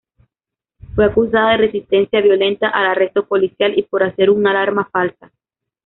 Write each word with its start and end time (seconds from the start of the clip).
Fue 0.95 1.05
acusada 1.05 1.51
de 1.51 1.57
resistencia 1.57 2.21
violenta 2.21 2.69
al 2.69 2.87
arresto 2.87 3.27
policial, 3.27 3.77
y 3.77 3.83
por 3.83 4.01
hacer 4.01 4.31
una 4.31 4.49
alarma 4.49 4.89
falsa. 4.91 5.31